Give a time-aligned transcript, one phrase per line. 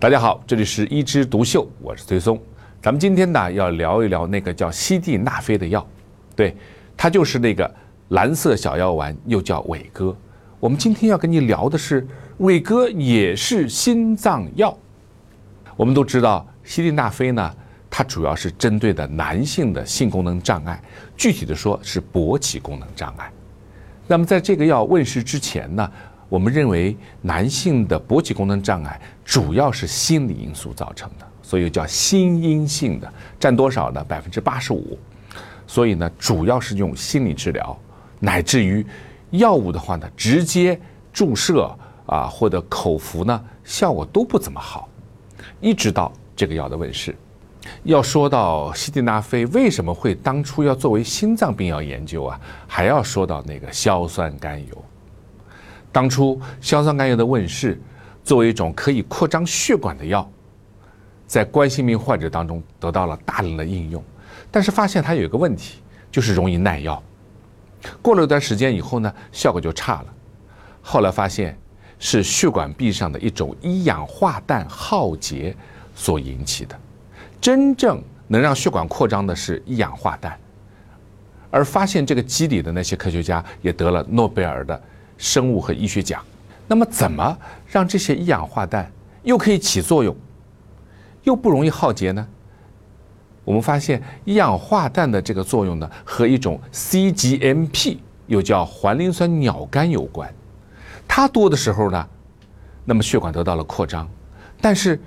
[0.00, 2.40] 大家好，这里是一枝独秀，我是崔松。
[2.80, 5.84] 咱们今天呢要聊一聊那个叫西地那非的药，
[6.36, 6.54] 对，
[6.96, 7.68] 它就是那个
[8.10, 10.16] 蓝色小药丸，又叫伟哥。
[10.60, 12.06] 我们今天要跟你聊的是，
[12.36, 14.78] 伟哥也是心脏药。
[15.76, 17.52] 我们都知道西地那非呢，
[17.90, 20.80] 它主要是针对的男性的性功能障碍，
[21.16, 23.28] 具体的说是勃起功能障碍。
[24.06, 25.90] 那么在这个药问世之前呢？
[26.28, 34.04] 我们认为男性的勃起功能障碍主要是心理因素造成的，所以叫心因性的，占多少呢？
[34.04, 34.98] 百分之八十五。
[35.66, 37.78] 所以呢，主要是用心理治疗，
[38.20, 38.84] 乃至于
[39.30, 40.78] 药物的话呢，直接
[41.12, 41.70] 注射
[42.06, 44.88] 啊或者口服呢，效果都不怎么好。
[45.60, 47.14] 一直到这个药的问世，
[47.84, 54.84] 要说到西地那非为什么会当初要作为心脏病药研究啊，还要说到那个硝酸甘油。
[55.98, 57.76] 当初硝酸甘油的问世，
[58.22, 60.30] 作为一种可以扩张血管的药，
[61.26, 64.00] 在冠心病患者当中得到了大量的应用，
[64.48, 67.02] 但是发现它有一个问题，就是容易耐药。
[68.00, 70.06] 过了一段时间以后呢，效果就差了。
[70.80, 71.58] 后来发现
[71.98, 75.52] 是血管壁上的一种一氧化氮耗竭
[75.96, 76.78] 所引起的。
[77.40, 80.38] 真正能让血管扩张的是一氧化氮，
[81.50, 84.80] 而发现这个机理的那些科学家也得了诺贝尔的。
[85.18, 86.24] 生物和医学奖，
[86.66, 88.90] 那么怎么让这些一氧化氮
[89.24, 90.16] 又可以起作用，
[91.24, 92.26] 又不容易耗竭呢？
[93.44, 100.32] 我们发现一氧化氮的这个作用呢，和一种 cGMP 又叫环磷酸鸟苷有关。
[101.06, 102.08] 它多的时候呢，
[102.84, 104.08] 那么血管得到了扩张，
[104.60, 105.00] 但是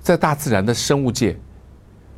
[0.00, 1.38] 在大自然的生物界，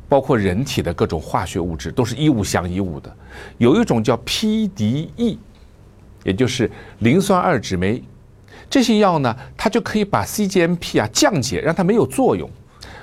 [0.07, 3.15] 包括人体的各种化学物质，都是一物降一物的。
[3.57, 5.37] 有一种叫 PDE。
[6.25, 6.69] 也就是
[6.99, 8.03] 磷酸二酯酶，
[8.67, 12.49] 这些药呢，它就可以把 cGMP 啊降解，让它没有作用。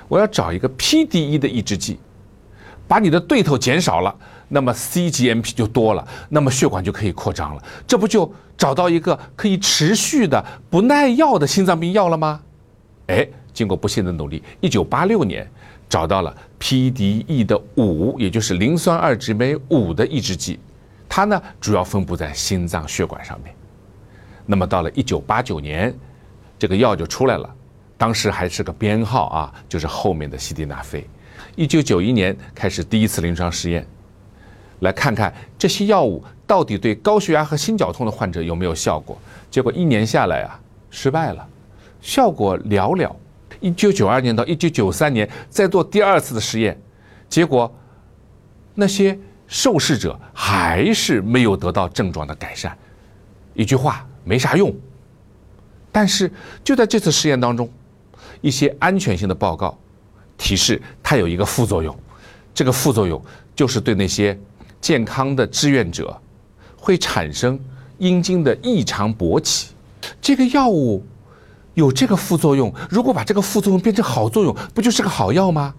[0.09, 1.97] 我要找一个 PDE 的抑制剂，
[2.87, 4.13] 把你的对头减少了，
[4.49, 7.63] 那么 cGMP 就多了，那么血管就可以扩张了。
[7.87, 12.41] 这不就找到一个可以持续的不耐药的心脏病药了吗？
[13.07, 15.49] 哎，经过不懈的努力，一九八六年
[15.87, 20.59] 找到了 PDE 的五，也就是磷酸二酯酶五的抑制剂。
[21.15, 23.53] 它呢，主要分布在心脏血管上面。
[24.47, 25.93] 那么到了一九八九年，
[26.57, 27.47] 这个药就出来了，
[27.99, 31.07] 当时还是个编号啊，就是后面的西地那非。
[31.55, 33.85] 一九九一年开始第一次临床试验，
[34.79, 39.15] 来看看这些药物到底对高血压和心绞痛的患者有没有效果。
[39.51, 40.59] 结果一年下来啊，
[40.89, 41.47] 失败了，
[42.01, 43.11] 效果寥寥。
[43.59, 46.75] 一九九二年到一九九三年再做第二次的实验，
[47.29, 47.71] 结果
[48.73, 49.15] 那些。
[49.47, 52.77] 受试者还是没有得到症状的改善，
[53.53, 54.73] 一句话没啥用。
[55.91, 56.31] 但是
[56.63, 57.69] 就在这次实验当中，
[58.41, 59.77] 一些安全性的报告
[60.37, 61.95] 提示它有一个副作用，
[62.53, 63.23] 这个副作用
[63.55, 64.37] 就是对那些
[64.81, 66.19] 健康的志愿者
[66.75, 67.59] 会产生
[67.99, 69.69] 阴茎的异常勃起。
[70.19, 71.05] 这个药物
[71.75, 75.75] 有这个副作用，如果把这个副作用变成好作用，不就是个好药吗？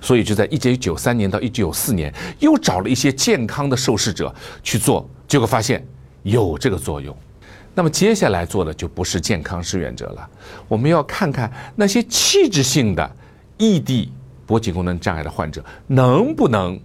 [0.00, 5.86] 所以就在一九九三年到一九九四年，又找了一些健康的受试者去做，结果发现
[6.22, 7.16] 有这个作用。
[7.74, 10.28] 那么接下来做的就不是健康志愿者了，
[10.68, 13.10] 我们要看看那些器质性的
[13.56, 14.12] 异地
[14.46, 16.78] 勃起功能障碍的患者能不能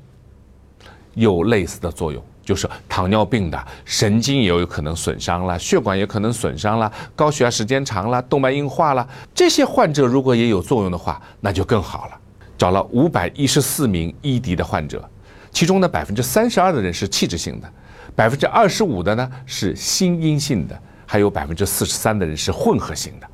[1.14, 12.18] 有类似的作用，就是糖尿病的神经也有可能损伤了，血管也可能损伤了，高血压时间长了，动脉硬化了，这些患者如果也有作用的话，那就更好了。
[12.58, 15.08] 找了五百一十四名 ED 的患者，
[15.52, 17.72] 其中呢百分之三十二的人是器质性的，
[18.16, 23.28] 百分之二十五的呢是心因性的，还有百分之四十三的人是混合型的。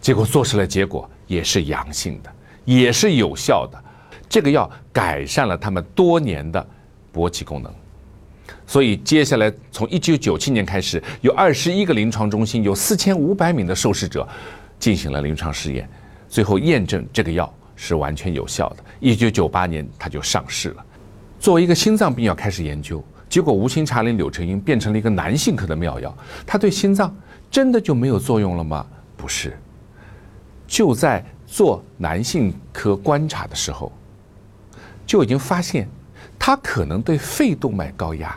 [0.00, 2.32] 结果做出来结果也是阳性的，
[2.64, 3.82] 也是有效的。
[4.28, 6.66] 这个药改善了他们多年的
[7.12, 7.72] 勃起功能。
[8.66, 14.26] 所以接下来从一九九七年开始，有二十一个临床中心，有四千五百名的受试者
[14.78, 15.88] 进行了临床试验，
[16.28, 17.52] 最后验证这个药。
[17.76, 18.76] 是完全有效的。
[19.00, 20.84] 一九九八年，它就上市了。
[21.38, 26.16] 作为一个心脏病药开始研究，结果无心茶林柳橙因变成了一个男性科的妙药。
[26.46, 27.14] 它对心脏
[27.50, 28.86] 真的就没有作用了吗？
[29.16, 29.56] 不是。
[30.66, 33.92] 就在做男性科观察的时候，
[35.06, 35.88] 就已经发现
[36.38, 38.34] 它可能对肺动脉高压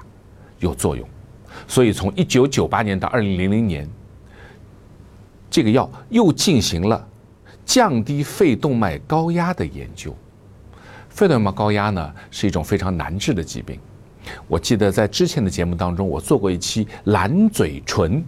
[0.60, 1.08] 有作用。
[1.68, 3.90] 所以从一九九八年到二零零零年，
[5.50, 7.08] 这个药又进行了。
[7.68, 10.16] 降低肺动脉高压的研究，
[11.10, 13.78] 肺动脉高压呢是一种非常难治的疾病。
[14.48, 18.24] 我记得在之前的节目当中，我做过一期蓝嘴唇，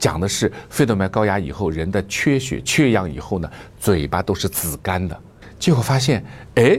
[0.00, 3.48] 讲的是肺动脉高压以后人的缺血缺氧以后呢，
[3.78, 5.16] 嘴巴都是紫干的。
[5.60, 6.24] 结果发现，
[6.56, 6.76] 哎，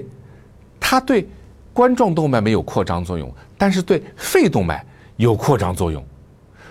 [0.82, 1.26] 它对
[1.72, 4.86] 冠状动脉没有扩张作用，但是对肺动脉
[5.16, 6.06] 有扩张作用。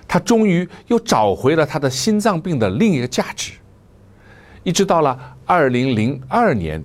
[0.07, 3.53] 他终于又找回了他的心脏病的另一个价值。
[4.63, 6.83] 一直到了二零零二年，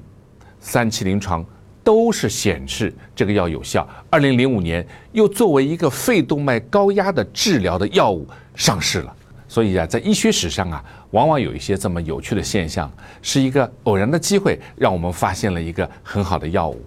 [0.59, 1.45] 三期临床
[1.83, 3.88] 都是显示这个药有效。
[4.09, 9.15] 二零零五年又作为一个肺动脉高压的治疗的药物上市了。
[9.47, 12.91] 所以啊，在医学史上啊，往往有一些这么有趣的现象，
[13.21, 16.81] 是一个偶然的机会让我们发现了一个很好的药物，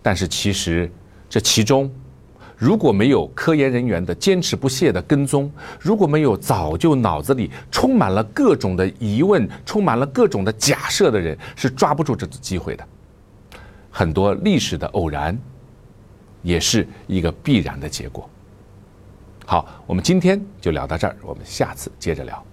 [0.00, 0.90] 但是其实
[1.28, 1.90] 这其中。
[2.60, 12.86] 如果没有科研人员的坚持不懈的跟踪，如果没有早就脑子里充满了各种的疑问、充满了各种的假设的人，是抓不住这次机会的。
[13.90, 15.36] 很多历史的偶然，
[16.42, 18.28] 也是一个必然的结果。
[19.46, 22.44] 好，我们今天就聊到这儿，我们下次接着聊。